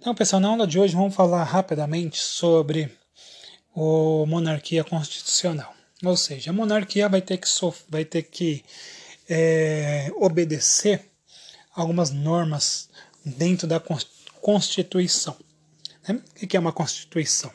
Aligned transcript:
Então, 0.00 0.14
pessoal, 0.14 0.40
na 0.40 0.48
aula 0.48 0.66
de 0.66 0.78
hoje 0.78 0.96
vamos 0.96 1.14
falar 1.14 1.44
rapidamente 1.44 2.16
sobre 2.16 2.90
a 3.76 4.26
monarquia 4.26 4.82
constitucional. 4.82 5.74
Ou 6.02 6.16
seja, 6.16 6.48
a 6.48 6.54
monarquia 6.54 7.06
vai 7.06 7.20
ter 7.20 7.36
que, 7.36 7.46
vai 7.86 8.02
ter 8.06 8.22
que 8.22 8.64
é, 9.28 10.10
obedecer 10.16 11.04
algumas 11.74 12.10
normas 12.10 12.88
dentro 13.22 13.68
da 13.68 13.78
Constituição. 14.40 15.36
Né? 16.08 16.18
O 16.42 16.46
que 16.46 16.56
é 16.56 16.60
uma 16.60 16.72
Constituição? 16.72 17.50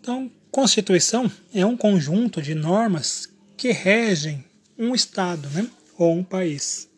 Então, 0.00 0.28
Constituição 0.50 1.30
é 1.54 1.64
um 1.64 1.76
conjunto 1.76 2.42
de 2.42 2.56
normas 2.56 3.28
que 3.56 3.70
regem 3.70 4.44
um 4.76 4.96
Estado 4.96 5.48
né? 5.50 5.70
ou 5.96 6.16
um 6.16 6.24
país. 6.24 6.88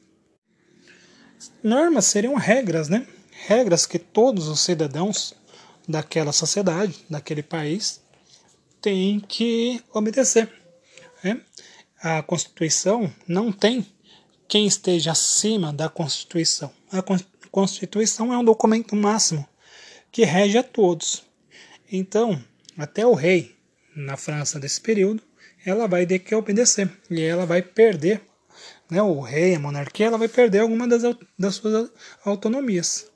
Normas 1.62 2.06
seriam 2.06 2.34
regras, 2.36 2.88
né? 2.88 3.06
Regras 3.46 3.86
que 3.86 3.98
todos 3.98 4.48
os 4.48 4.60
cidadãos 4.60 5.34
daquela 5.88 6.32
sociedade, 6.32 7.04
daquele 7.08 7.42
país, 7.42 8.00
têm 8.80 9.20
que 9.20 9.82
obedecer. 9.92 10.50
Né? 11.22 11.40
A 12.02 12.22
Constituição 12.22 13.12
não 13.26 13.52
tem 13.52 13.86
quem 14.48 14.66
esteja 14.66 15.12
acima 15.12 15.72
da 15.72 15.88
Constituição. 15.88 16.72
A 16.90 17.02
Constituição 17.50 18.32
é 18.32 18.38
um 18.38 18.44
documento 18.44 18.96
máximo 18.96 19.46
que 20.10 20.24
rege 20.24 20.58
a 20.58 20.62
todos. 20.62 21.22
Então, 21.90 22.42
até 22.76 23.06
o 23.06 23.14
rei, 23.14 23.56
na 23.94 24.16
França 24.16 24.58
desse 24.58 24.80
período, 24.80 25.22
ela 25.64 25.86
vai 25.86 26.06
ter 26.06 26.20
que 26.20 26.34
obedecer 26.34 26.90
e 27.10 27.20
ela 27.20 27.44
vai 27.44 27.62
perder, 27.62 28.20
né, 28.90 29.02
o 29.02 29.20
rei, 29.20 29.54
a 29.54 29.60
monarquia, 29.60 30.06
ela 30.06 30.18
vai 30.18 30.28
perder 30.28 30.60
alguma 30.60 30.88
das, 30.88 31.02
das 31.38 31.56
suas 31.56 31.90
autonomias. 32.24 33.09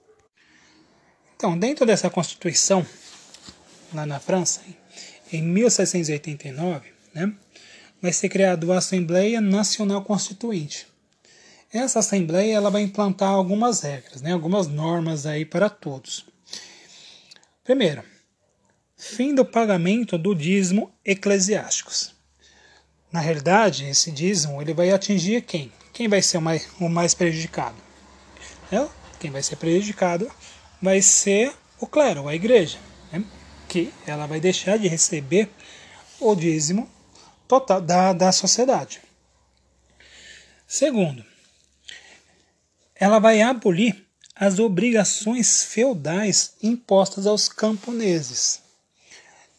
Então, 1.36 1.58
dentro 1.58 1.84
dessa 1.84 2.08
Constituição, 2.08 2.86
lá 3.92 4.06
na 4.06 4.20
França, 4.20 4.60
em 5.32 5.42
1789, 5.42 6.92
né, 7.12 7.32
vai 8.00 8.12
ser 8.12 8.28
criada 8.28 8.72
a 8.72 8.78
Assembleia 8.78 9.40
Nacional 9.40 10.02
Constituinte. 10.02 10.86
Essa 11.72 11.98
Assembleia 11.98 12.54
ela 12.54 12.70
vai 12.70 12.82
implantar 12.82 13.30
algumas 13.30 13.80
regras, 13.80 14.22
né, 14.22 14.32
algumas 14.32 14.68
normas 14.68 15.26
aí 15.26 15.44
para 15.44 15.68
todos. 15.68 16.24
Primeiro, 17.64 18.04
fim 18.96 19.34
do 19.34 19.44
pagamento 19.44 20.16
do 20.16 20.34
dízimo 20.34 20.94
eclesiásticos. 21.04 22.14
Na 23.10 23.20
realidade, 23.20 23.86
esse 23.86 24.12
dízimo 24.12 24.60
ele 24.60 24.74
vai 24.74 24.90
atingir 24.90 25.42
quem? 25.42 25.72
Quem 25.92 26.08
vai 26.08 26.22
ser 26.22 26.38
o 26.38 26.42
mais, 26.42 26.68
o 26.80 26.88
mais 26.88 27.14
prejudicado? 27.14 27.76
É? 28.70 28.86
Quem 29.18 29.30
vai 29.30 29.42
ser 29.42 29.56
prejudicado 29.56 30.30
vai 30.84 31.00
ser 31.00 31.50
o 31.80 31.86
clero, 31.86 32.28
a 32.28 32.34
igreja, 32.34 32.78
né? 33.10 33.24
que 33.66 33.90
ela 34.06 34.26
vai 34.26 34.38
deixar 34.38 34.78
de 34.78 34.86
receber 34.86 35.50
o 36.20 36.34
dízimo 36.34 36.88
total 37.48 37.80
da, 37.80 38.12
da 38.12 38.30
sociedade. 38.30 39.00
Segundo, 40.66 41.24
ela 42.94 43.18
vai 43.18 43.40
abolir 43.40 44.04
as 44.36 44.58
obrigações 44.58 45.64
feudais 45.64 46.54
impostas 46.62 47.26
aos 47.26 47.48
camponeses. 47.48 48.60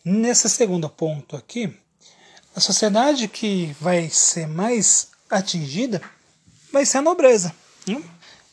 Nesse 0.04 0.48
segundo 0.48 0.88
ponto 0.88 1.36
aqui, 1.36 1.76
a 2.56 2.60
sociedade 2.60 3.28
que 3.28 3.76
vai 3.82 4.10
ser 4.10 4.48
mais 4.48 5.08
atingida 5.30 6.02
vai 6.72 6.86
ser 6.86 7.00
a 7.00 7.02
nobreza, 7.02 7.56
né? 7.88 8.04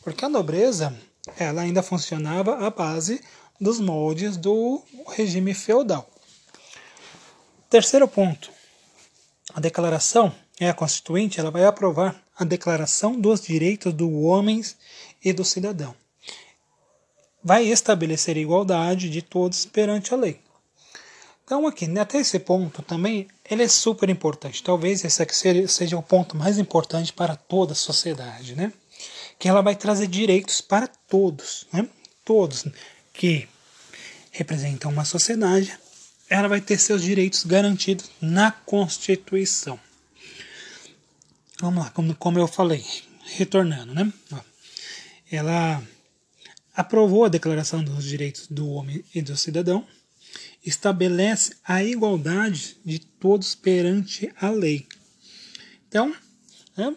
porque 0.01 0.25
a 0.25 0.29
nobreza 0.29 0.97
ela 1.37 1.61
ainda 1.61 1.81
funcionava 1.81 2.65
à 2.65 2.69
base 2.69 3.21
dos 3.59 3.79
moldes 3.79 4.35
do 4.37 4.83
regime 5.09 5.53
feudal. 5.53 6.09
Terceiro 7.69 8.07
ponto, 8.07 8.51
a 9.53 9.59
declaração 9.59 10.33
é 10.59 10.69
a 10.69 10.73
constituinte, 10.73 11.39
ela 11.39 11.51
vai 11.51 11.65
aprovar 11.65 12.21
a 12.37 12.43
declaração 12.43 13.19
dos 13.19 13.41
direitos 13.41 13.93
do 13.93 14.21
homem 14.21 14.61
e 15.23 15.31
do 15.31 15.45
cidadão. 15.45 15.95
Vai 17.43 17.65
estabelecer 17.65 18.37
igualdade 18.37 19.09
de 19.09 19.21
todos 19.21 19.65
perante 19.65 20.13
a 20.13 20.17
lei. 20.17 20.39
Então 21.43 21.67
aqui, 21.67 21.85
até 21.99 22.19
esse 22.19 22.39
ponto 22.39 22.81
também, 22.81 23.27
ele 23.49 23.63
é 23.63 23.67
super 23.67 24.09
importante. 24.09 24.63
Talvez 24.63 25.03
esse 25.03 25.21
aqui 25.21 25.35
seja 25.67 25.97
o 25.97 26.03
ponto 26.03 26.37
mais 26.37 26.57
importante 26.57 27.11
para 27.11 27.35
toda 27.35 27.73
a 27.73 27.75
sociedade, 27.75 28.55
né? 28.55 28.71
Que 29.43 29.49
ela 29.49 29.61
vai 29.61 29.75
trazer 29.75 30.07
direitos 30.07 30.61
para 30.61 30.87
todos, 30.87 31.67
né? 31.73 31.85
Todos 32.23 32.65
que 33.11 33.45
representam 34.31 34.89
uma 34.89 35.03
sociedade, 35.03 35.77
ela 36.29 36.47
vai 36.47 36.61
ter 36.61 36.79
seus 36.79 37.01
direitos 37.01 37.43
garantidos 37.43 38.09
na 38.21 38.53
Constituição. 38.53 39.77
Vamos 41.59 41.83
lá, 41.83 41.89
como, 41.89 42.15
como 42.15 42.39
eu 42.39 42.47
falei, 42.47 42.85
retornando, 43.35 43.93
né? 43.93 44.13
Ela 45.29 45.83
aprovou 46.73 47.25
a 47.25 47.29
Declaração 47.29 47.83
dos 47.83 48.05
Direitos 48.05 48.47
do 48.47 48.69
Homem 48.69 49.03
e 49.13 49.21
do 49.21 49.35
Cidadão, 49.35 49.85
estabelece 50.65 51.57
a 51.65 51.83
igualdade 51.83 52.77
de 52.85 52.97
todos 52.97 53.55
perante 53.55 54.31
a 54.39 54.49
lei. 54.49 54.87
Então, 55.89 56.15
né, 56.77 56.95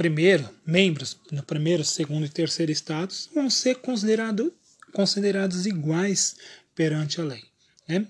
primeiro, 0.00 0.48
membros 0.64 1.14
no 1.30 1.42
primeiro, 1.42 1.84
segundo 1.84 2.24
e 2.24 2.28
terceiro 2.30 2.72
estados 2.72 3.28
vão 3.34 3.50
ser 3.50 3.74
considerado, 3.82 4.50
considerados 4.94 5.66
iguais 5.66 6.36
perante 6.74 7.20
a 7.20 7.24
lei. 7.24 7.44
Né? 7.86 8.06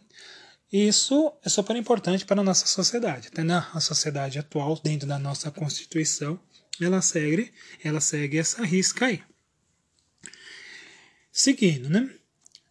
Isso 0.72 1.32
é 1.44 1.48
super 1.48 1.74
importante 1.74 2.24
para 2.24 2.40
a 2.40 2.44
nossa 2.44 2.64
sociedade. 2.64 3.26
Até 3.26 3.42
na 3.42 3.80
sociedade 3.80 4.38
atual, 4.38 4.80
dentro 4.80 5.08
da 5.08 5.18
nossa 5.18 5.50
Constituição, 5.50 6.38
ela 6.80 7.02
segue, 7.02 7.52
ela 7.82 8.00
segue 8.00 8.38
essa 8.38 8.64
risca 8.64 9.06
aí. 9.06 9.20
Seguindo, 11.32 11.90
né? 11.90 12.08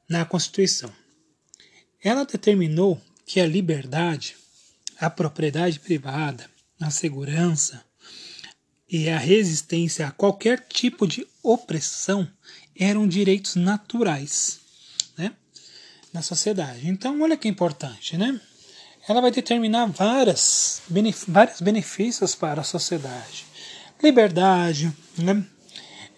Na 0.07 0.23
Constituição, 0.23 0.93
ela 2.01 2.23
determinou 2.23 3.01
que 3.25 3.41
a 3.41 3.45
liberdade, 3.45 4.37
a 4.97 5.09
propriedade 5.09 5.77
privada, 5.77 6.49
a 6.79 6.89
segurança 6.89 7.83
e 8.89 9.09
a 9.09 9.17
resistência 9.17 10.07
a 10.07 10.11
qualquer 10.11 10.65
tipo 10.67 11.07
de 11.07 11.25
opressão 11.43 12.27
eram 12.77 13.07
direitos 13.07 13.55
naturais 13.55 14.59
né, 15.17 15.31
na 16.13 16.21
sociedade. 16.21 16.87
Então, 16.87 17.21
olha 17.21 17.37
que 17.37 17.47
importante, 17.47 18.17
né? 18.17 18.39
Ela 19.07 19.21
vai 19.21 19.31
determinar 19.31 19.87
várias, 19.87 20.81
vários 21.27 21.61
benefícios 21.61 22.35
para 22.35 22.61
a 22.61 22.63
sociedade. 22.63 23.45
Liberdade, 24.01 24.91
né? 25.17 25.43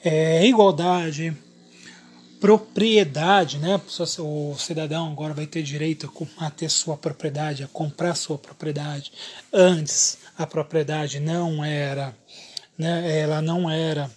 É, 0.03 0.45
igualdade, 0.45 1.35
propriedade, 2.41 3.59
né? 3.59 3.79
O 4.19 4.55
cidadão 4.57 5.11
agora 5.11 5.33
vai 5.33 5.45
ter 5.45 5.61
direito 5.61 6.11
a 6.37 6.49
ter 6.49 6.69
sua 6.69 6.97
propriedade, 6.97 7.63
a 7.63 7.67
comprar 7.67 8.15
sua 8.15 8.37
propriedade. 8.37 9.11
Antes 9.53 10.17
a 10.35 10.47
propriedade 10.47 11.19
não 11.19 11.63
era, 11.63 12.15
né? 12.81 13.19
Ela 13.19 13.41
não 13.41 13.69
era, 13.69 14.11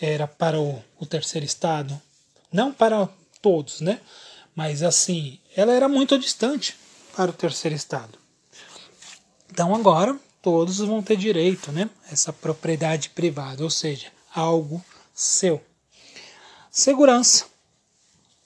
era 0.00 0.26
para 0.26 0.60
o, 0.60 0.82
o 0.98 1.04
terceiro 1.04 1.44
estado, 1.44 2.00
não 2.52 2.72
para 2.72 3.08
todos, 3.42 3.80
né? 3.80 4.00
Mas 4.54 4.82
assim, 4.82 5.38
ela 5.56 5.72
era 5.72 5.88
muito 5.88 6.18
distante 6.18 6.76
para 7.14 7.30
o 7.30 7.34
terceiro 7.34 7.74
estado. 7.74 8.18
Então 9.50 9.74
agora 9.74 10.18
todos 10.40 10.78
vão 10.78 11.02
ter 11.02 11.16
direito, 11.16 11.72
né? 11.72 11.90
Essa 12.10 12.32
propriedade 12.32 13.10
privada, 13.10 13.62
ou 13.62 13.70
seja, 13.70 14.06
algo 14.34 14.84
seu. 15.12 15.62
Segurança 16.70 17.46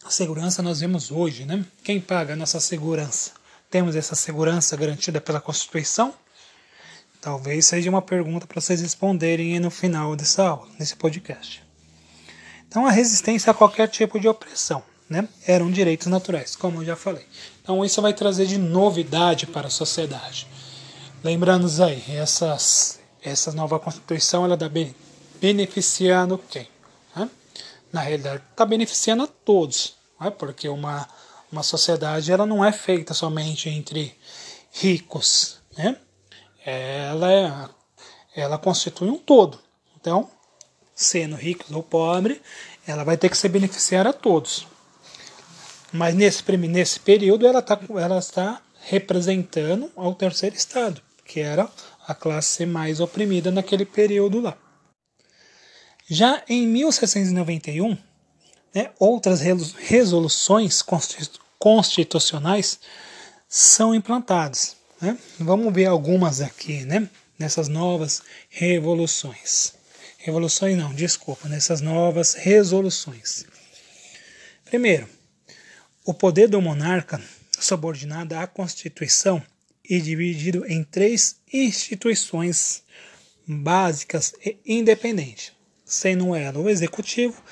a 0.08 0.10
segurança 0.10 0.62
nós 0.62 0.80
vemos 0.80 1.10
hoje, 1.10 1.44
né? 1.44 1.62
Quem 1.84 2.00
paga 2.00 2.32
a 2.32 2.36
nossa 2.36 2.58
segurança? 2.60 3.32
Temos 3.70 3.94
essa 3.94 4.14
segurança 4.14 4.74
garantida 4.74 5.20
pela 5.20 5.38
Constituição? 5.38 6.14
Talvez 7.20 7.66
seja 7.66 7.90
uma 7.90 8.02
pergunta 8.02 8.46
para 8.46 8.60
vocês 8.60 8.80
responderem 8.80 9.58
no 9.58 9.70
final 9.70 10.14
dessa 10.14 10.48
aula, 10.48 10.68
nesse 10.78 10.96
podcast. 10.96 11.62
Então, 12.66 12.86
a 12.86 12.90
resistência 12.90 13.50
a 13.50 13.54
qualquer 13.54 13.88
tipo 13.88 14.20
de 14.20 14.28
opressão, 14.28 14.82
né? 15.08 15.28
Eram 15.46 15.70
direitos 15.70 16.06
naturais, 16.06 16.54
como 16.54 16.80
eu 16.80 16.86
já 16.86 16.96
falei. 16.96 17.24
Então, 17.62 17.84
isso 17.84 18.00
vai 18.00 18.12
trazer 18.12 18.46
de 18.46 18.58
novidade 18.58 19.46
para 19.46 19.68
a 19.68 19.70
sociedade. 19.70 20.46
Lembrando 21.24 21.66
aí, 21.82 22.04
essas, 22.08 23.00
essa 23.22 23.52
nova 23.52 23.78
Constituição, 23.80 24.44
ela 24.44 24.54
está 24.54 24.70
beneficiando 25.40 26.38
quem? 26.50 26.68
Na 27.90 28.02
realidade, 28.02 28.42
está 28.52 28.66
beneficiando 28.66 29.22
a 29.22 29.26
todos 29.26 29.98
é? 30.20 30.30
porque 30.30 30.68
uma, 30.68 31.08
uma 31.50 31.62
sociedade 31.62 32.32
ela 32.32 32.46
não 32.46 32.64
é 32.64 32.72
feita 32.72 33.14
somente 33.14 33.68
entre 33.68 34.16
ricos, 34.72 35.58
né? 35.76 35.96
Ela, 36.64 37.32
é, 37.32 38.40
ela 38.40 38.58
constitui 38.58 39.08
um 39.08 39.18
todo. 39.18 39.58
Então, 40.00 40.30
sendo 40.94 41.36
ricos 41.36 41.70
ou 41.70 41.82
pobre, 41.82 42.40
ela 42.86 43.04
vai 43.04 43.16
ter 43.16 43.28
que 43.28 43.36
se 43.36 43.48
beneficiar 43.48 44.06
a 44.06 44.12
todos. 44.12 44.66
Mas 45.92 46.14
nesse, 46.14 46.56
nesse 46.56 47.00
período 47.00 47.46
ela, 47.46 47.62
tá, 47.62 47.78
ela 47.90 48.18
está 48.18 48.60
representando 48.80 49.90
ao 49.96 50.14
terceiro 50.14 50.56
estado, 50.56 51.00
que 51.24 51.40
era 51.40 51.68
a 52.06 52.14
classe 52.14 52.64
mais 52.64 53.00
oprimida 53.00 53.50
naquele 53.50 53.84
período 53.84 54.40
lá. 54.40 54.56
Já 56.08 56.42
em 56.48 56.66
1691, 56.66 57.96
né, 58.74 58.90
outras 58.98 59.40
resoluções 59.40 60.82
constitucionais 61.58 62.80
são 63.46 63.94
implantadas. 63.94 64.77
Né? 65.00 65.16
Vamos 65.38 65.72
ver 65.72 65.86
algumas 65.86 66.40
aqui, 66.40 66.84
né? 66.84 67.08
nessas 67.38 67.68
novas 67.68 68.22
revoluções. 68.48 69.74
Revoluções 70.18 70.76
não, 70.76 70.92
desculpa, 70.92 71.48
nessas 71.48 71.80
novas 71.80 72.34
resoluções. 72.34 73.46
Primeiro, 74.64 75.08
o 76.04 76.12
poder 76.12 76.48
do 76.48 76.60
monarca 76.60 77.22
subordinado 77.58 78.34
à 78.34 78.46
Constituição 78.46 79.42
e 79.88 80.00
dividido 80.00 80.66
em 80.66 80.84
três 80.84 81.36
instituições 81.52 82.82
básicas 83.46 84.34
e 84.44 84.58
independentes, 84.66 85.52
sendo 85.84 86.34
ela 86.34 86.58
o 86.58 86.68
executivo, 86.68 87.42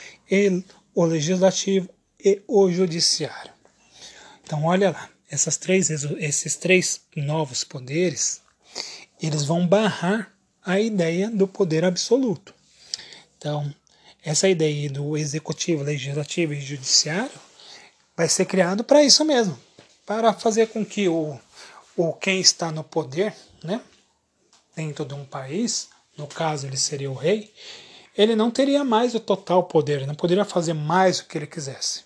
o 0.94 1.04
legislativo 1.04 1.88
e 2.22 2.42
o 2.46 2.70
judiciário. 2.70 3.52
Então, 4.42 4.64
olha 4.64 4.90
lá, 4.90 5.08
essas 5.30 5.56
três, 5.56 5.90
esses 5.90 6.56
três 6.56 7.00
novos 7.14 7.64
poderes 7.64 8.40
eles 9.20 9.44
vão 9.44 9.66
barrar 9.66 10.32
a 10.64 10.80
ideia 10.80 11.30
do 11.30 11.46
poder 11.46 11.84
absoluto. 11.84 12.54
Então, 13.38 13.72
essa 14.24 14.48
ideia 14.48 14.90
do 14.90 15.16
executivo, 15.16 15.82
legislativo 15.82 16.52
e 16.52 16.60
judiciário 16.60 17.38
vai 18.16 18.28
ser 18.28 18.46
criado 18.46 18.82
para 18.82 19.04
isso 19.04 19.24
mesmo, 19.24 19.58
para 20.04 20.32
fazer 20.32 20.68
com 20.68 20.84
que 20.84 21.08
o, 21.08 21.38
o 21.96 22.12
quem 22.14 22.40
está 22.40 22.72
no 22.72 22.82
poder, 22.82 23.34
né, 23.62 23.80
dentro 24.74 25.04
de 25.04 25.14
um 25.14 25.24
país, 25.24 25.88
no 26.16 26.26
caso 26.26 26.66
ele 26.66 26.76
seria 26.76 27.10
o 27.10 27.14
rei, 27.14 27.52
ele 28.16 28.34
não 28.34 28.50
teria 28.50 28.82
mais 28.82 29.14
o 29.14 29.20
total 29.20 29.64
poder, 29.64 30.06
não 30.06 30.14
poderia 30.14 30.44
fazer 30.44 30.72
mais 30.72 31.20
o 31.20 31.26
que 31.26 31.38
ele 31.38 31.46
quisesse. 31.46 32.04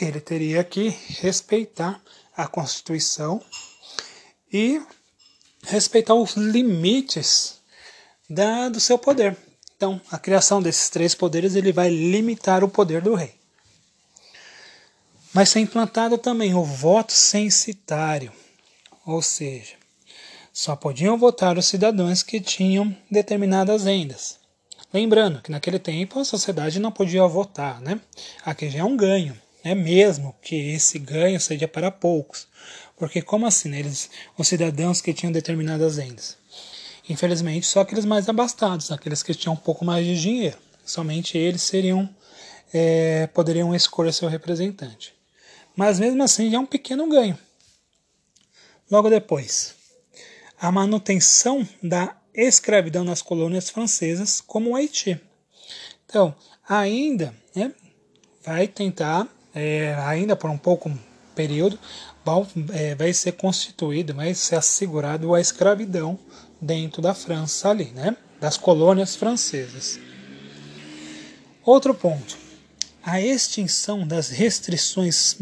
Ele 0.00 0.20
teria 0.20 0.64
que 0.64 0.88
respeitar 1.20 2.02
a 2.36 2.46
Constituição 2.48 3.42
e 4.52 4.82
respeitar 5.62 6.14
os 6.14 6.34
limites 6.34 7.60
da, 8.28 8.68
do 8.68 8.80
seu 8.80 8.98
poder. 8.98 9.36
Então, 9.76 10.00
a 10.10 10.18
criação 10.18 10.62
desses 10.62 10.88
três 10.88 11.14
poderes 11.14 11.54
ele 11.54 11.72
vai 11.72 11.90
limitar 11.90 12.62
o 12.64 12.68
poder 12.68 13.02
do 13.02 13.14
rei. 13.14 13.34
Mas 15.32 15.48
ser 15.48 15.60
implantado 15.60 16.16
também 16.16 16.54
o 16.54 16.62
voto 16.62 17.12
censitário, 17.12 18.32
ou 19.04 19.20
seja, 19.20 19.74
só 20.52 20.76
podiam 20.76 21.18
votar 21.18 21.58
os 21.58 21.66
cidadãos 21.66 22.22
que 22.22 22.40
tinham 22.40 22.96
determinadas 23.10 23.84
rendas. 23.84 24.38
Lembrando 24.92 25.42
que 25.42 25.50
naquele 25.50 25.80
tempo 25.80 26.20
a 26.20 26.24
sociedade 26.24 26.78
não 26.78 26.92
podia 26.92 27.26
votar, 27.26 27.80
né? 27.80 28.00
Aqui 28.44 28.70
já 28.70 28.78
é 28.78 28.84
um 28.84 28.96
ganho, 28.96 29.36
né? 29.64 29.74
mesmo 29.74 30.34
que 30.42 30.54
esse 30.72 30.98
ganho 30.98 31.40
seja 31.40 31.66
para 31.66 31.90
poucos. 31.90 32.46
Porque 32.96 33.22
como 33.22 33.46
assim, 33.46 33.68
né? 33.68 33.80
Eles, 33.80 34.10
os 34.36 34.46
cidadãos 34.46 35.00
que 35.00 35.12
tinham 35.12 35.32
determinadas 35.32 35.96
rendas? 35.96 36.36
Infelizmente, 37.08 37.66
só 37.66 37.80
aqueles 37.80 38.04
mais 38.04 38.28
abastados, 38.28 38.92
aqueles 38.92 39.22
que 39.22 39.34
tinham 39.34 39.54
um 39.54 39.58
pouco 39.58 39.84
mais 39.84 40.06
de 40.06 40.20
dinheiro. 40.20 40.56
Somente 40.84 41.36
eles 41.36 41.62
seriam 41.62 42.08
é, 42.72 43.28
poderiam 43.28 43.72
escolher 43.74 44.12
seu 44.12 44.28
representante. 44.28 45.14
Mas 45.76 46.00
mesmo 46.00 46.22
assim, 46.22 46.50
já 46.50 46.56
é 46.56 46.60
um 46.60 46.66
pequeno 46.66 47.08
ganho. 47.08 47.38
Logo 48.90 49.08
depois, 49.08 49.74
a 50.60 50.72
manutenção 50.72 51.66
da 51.82 52.16
escravidão 52.34 53.04
nas 53.04 53.22
colônias 53.22 53.70
francesas, 53.70 54.40
como 54.40 54.70
o 54.70 54.76
Haiti. 54.76 55.20
Então, 56.04 56.34
ainda 56.68 57.34
né, 57.54 57.72
vai 58.44 58.66
tentar, 58.66 59.28
é, 59.54 59.94
ainda 60.06 60.34
por 60.34 60.50
um 60.50 60.58
pouco 60.58 60.90
período, 61.34 61.78
é, 62.72 62.94
vai 62.94 63.12
ser 63.12 63.32
constituído, 63.32 64.14
vai 64.14 64.34
ser 64.34 64.56
assegurado 64.56 65.34
a 65.34 65.40
escravidão 65.40 66.18
dentro 66.60 67.02
da 67.02 67.14
França 67.14 67.70
ali, 67.70 67.86
né? 67.94 68.16
Das 68.40 68.56
colônias 68.56 69.14
francesas. 69.14 69.98
Outro 71.64 71.94
ponto, 71.94 72.36
a 73.02 73.20
extinção 73.20 74.06
das 74.06 74.28
restrições 74.28 75.36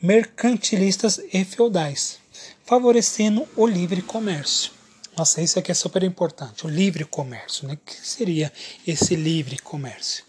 mercantilistas 0.00 1.20
e 1.32 1.44
feudais, 1.44 2.18
favorecendo 2.64 3.46
o 3.56 3.66
livre 3.66 4.02
comércio. 4.02 4.72
Nossa, 5.16 5.40
isso 5.40 5.58
aqui 5.58 5.70
é 5.70 5.74
super 5.74 6.02
importante, 6.02 6.66
o 6.66 6.68
livre 6.68 7.04
comércio. 7.04 7.66
Né? 7.66 7.74
O 7.74 7.76
que 7.78 7.94
seria 8.06 8.52
esse 8.86 9.16
livre 9.16 9.58
comércio? 9.58 10.24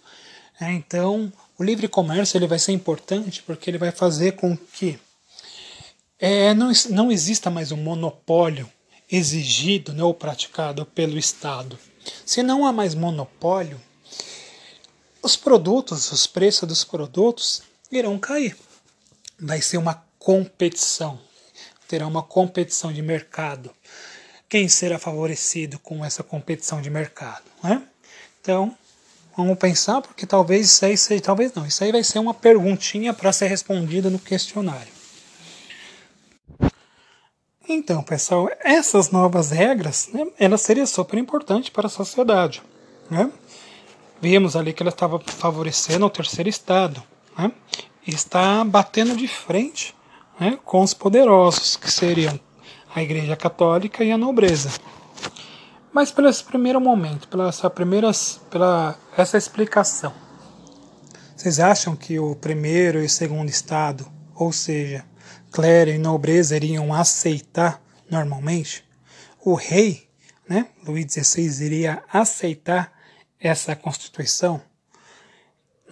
É, 0.60 0.72
então, 0.72 1.32
o 1.58 1.64
livre 1.64 1.88
comércio 1.88 2.38
ele 2.38 2.48
vai 2.48 2.60
ser 2.60 2.72
importante 2.72 3.42
porque 3.44 3.70
ele 3.70 3.78
vai 3.78 3.92
fazer 3.92 4.34
com 4.34 4.56
que 4.56 5.00
é, 6.20 6.54
não, 6.54 6.72
não 6.90 7.12
exista 7.12 7.50
mais 7.50 7.72
um 7.72 7.78
monopólio 7.78 8.70
exigido 9.12 9.94
né, 9.94 10.04
ou 10.04 10.14
praticado 10.14 10.86
pelo 10.86 11.18
Estado. 11.18 11.78
Se 12.26 12.44
não 12.44 12.66
há 12.66 12.72
mais 12.72 12.96
monopólio, 12.96 13.80
os 15.22 15.36
produtos, 15.36 16.12
os 16.12 16.28
preços 16.28 16.68
dos 16.68 16.84
produtos 16.84 17.62
irão 17.92 18.18
cair. 18.18 18.56
Vai 19.40 19.62
ser 19.62 19.78
uma 19.78 20.04
competição, 20.18 21.20
terá 21.88 22.08
uma 22.08 22.24
competição 22.24 22.92
de 22.92 23.02
mercado. 23.02 23.72
Quem 24.50 24.68
será 24.68 24.98
favorecido 24.98 25.78
com 25.80 26.04
essa 26.04 26.24
competição 26.24 26.82
de 26.82 26.90
mercado? 26.90 27.44
Né? 27.64 27.82
Então, 28.42 28.76
vamos 29.38 29.58
pensar, 29.60 30.02
porque 30.02 30.26
talvez 30.26 30.66
isso 30.66 30.84
aí 30.84 30.98
seja, 30.98 31.22
talvez 31.22 31.54
não, 31.54 31.66
isso 31.66 31.84
aí 31.84 31.92
vai 31.92 32.04
ser 32.04 32.18
uma 32.18 32.34
perguntinha 32.34 33.14
para 33.14 33.32
ser 33.32 33.46
respondida 33.48 34.10
no 34.10 34.18
questionário. 34.18 34.98
Então, 37.70 38.02
pessoal, 38.02 38.50
essas 38.64 39.12
novas 39.12 39.52
regras, 39.52 40.10
né, 40.12 40.26
elas 40.40 40.62
seriam 40.62 40.88
super 40.88 41.20
importantes 41.20 41.70
para 41.70 41.86
a 41.86 41.90
sociedade. 41.90 42.64
Né? 43.12 43.30
Vimos 44.20 44.56
ali 44.56 44.74
que 44.74 44.82
ela 44.82 44.90
estava 44.90 45.20
favorecendo 45.20 46.06
o 46.06 46.10
terceiro 46.10 46.50
estado. 46.50 47.04
Né? 47.38 47.52
Está 48.08 48.64
batendo 48.64 49.16
de 49.18 49.28
frente 49.28 49.94
né, 50.40 50.58
com 50.64 50.82
os 50.82 50.94
poderosos, 50.94 51.76
que 51.76 51.92
seriam 51.92 52.40
a 52.96 53.04
Igreja 53.04 53.36
Católica 53.36 54.02
e 54.02 54.12
a 54.12 54.18
nobreza. 54.18 54.72
Mas 55.98 56.12
pelo 56.12 56.30
esse 56.30 56.44
primeiro 56.44 56.80
momento, 56.80 57.28
pela 57.28 57.50
essa, 57.50 57.72
primeiras, 57.72 58.40
pela 58.52 58.96
essa 59.18 59.36
explicação, 59.36 60.14
vocês 61.36 61.60
acham 61.60 61.96
que 61.96 62.20
o 62.20 62.36
primeiro 62.36 63.02
e 63.02 63.08
o 63.08 63.10
segundo 63.10 63.50
estado, 63.50 64.08
ou 64.36 64.54
seja, 64.54 65.04
clero 65.52 65.90
e 65.90 65.98
nobreza 65.98 66.56
iriam 66.56 66.94
aceitar 66.94 67.82
normalmente, 68.08 68.86
o 69.44 69.56
rei, 69.56 70.08
né, 70.48 70.68
Luís 70.86 71.12
XVI, 71.12 71.66
iria 71.66 72.04
aceitar 72.14 72.94
essa 73.40 73.76
constituição. 73.76 74.62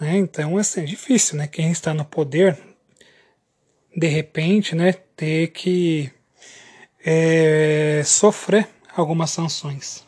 Né? 0.00 0.18
Então, 0.18 0.56
assim, 0.56 0.82
é 0.82 0.84
difícil, 0.84 1.36
né? 1.36 1.48
Quem 1.48 1.72
está 1.72 1.92
no 1.92 2.04
poder, 2.04 2.56
de 3.96 4.06
repente, 4.06 4.72
né, 4.72 4.92
ter 4.92 5.48
que 5.48 6.12
é, 7.04 8.02
sofrer 8.04 8.75
algumas 9.00 9.30
sanções. 9.30 10.04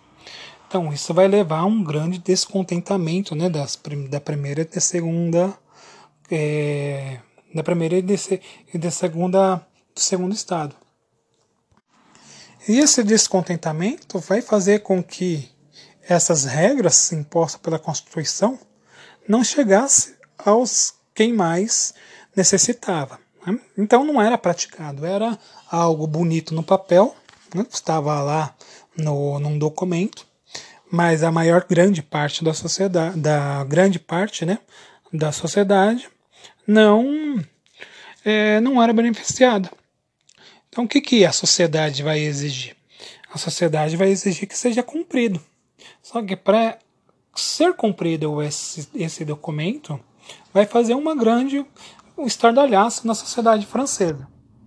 Então, 0.66 0.92
isso 0.92 1.14
vai 1.14 1.26
levar 1.28 1.61
a 1.61 1.64
um 1.64 1.83
grande 1.83 2.18
descontentamento 2.18 3.35
né, 3.35 3.49
das, 3.49 3.80
da 4.11 4.21
primeira 4.21 4.62
e 4.62 4.64
da 4.64 4.80
segunda 4.80 5.57
é, 6.30 7.18
da 7.54 7.62
primeira 7.62 7.97
e, 7.97 8.02
de, 8.02 8.16
e 8.73 8.78
da 8.78 8.90
segunda, 8.90 9.57
do 9.95 10.00
segundo 10.00 10.35
estado. 10.35 10.75
E 12.68 12.78
esse 12.78 13.02
descontentamento 13.02 14.18
vai 14.18 14.42
fazer 14.42 14.80
com 14.80 15.02
que 15.02 15.50
essas 16.07 16.45
regras 16.45 17.12
impostas 17.12 17.61
pela 17.61 17.78
Constituição 17.78 18.59
não 19.26 19.42
chegassem 19.42 20.14
aos 20.37 20.95
quem 21.14 21.33
mais 21.33 21.95
necessitava. 22.37 23.18
Né? 23.47 23.59
Então 23.76 24.04
não 24.04 24.21
era 24.21 24.37
praticado, 24.37 25.04
era 25.07 25.38
algo 25.71 26.07
bonito 26.07 26.54
no 26.54 26.62
papel, 26.62 27.14
né? 27.55 27.67
estava 27.71 28.21
lá 28.23 28.55
no, 28.97 29.38
num 29.38 29.59
documento, 29.59 30.26
mas 30.90 31.23
a 31.23 31.31
maior 31.31 31.64
grande 31.69 32.02
parte 32.02 32.43
da 32.43 32.55
sociedade, 32.55 33.19
da 33.19 33.64
grande 33.64 33.99
parte 33.99 34.45
né, 34.45 34.59
da 35.12 35.33
sociedade 35.33 36.09
não, 36.67 37.43
é, 38.25 38.61
não 38.61 38.83
era 38.83 38.93
beneficiada. 38.93 39.71
Então, 40.69 40.85
o 40.85 40.88
que, 40.88 41.00
que 41.00 41.25
a 41.25 41.33
sociedade 41.33 42.02
vai 42.02 42.21
exigir? 42.21 42.76
A 43.33 43.38
sociedade 43.38 43.97
vai 43.97 44.09
exigir 44.09 44.47
que 44.47 44.57
seja 44.57 44.83
cumprido. 44.83 45.40
Só 46.02 46.23
que 46.23 46.37
para 46.37 46.78
ser 47.35 47.75
cumprido 47.75 48.43
esse, 48.43 48.88
esse 48.95 49.25
documento, 49.25 50.00
vai 50.52 50.67
fazer 50.67 50.95
uma 50.95 51.14
grande 51.14 51.64
estardalhaço 52.19 53.07
na 53.07 53.14
sociedade 53.14 53.67
francesa. 53.67 54.26